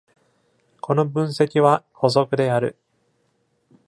[0.79, 2.75] この分析は補足である。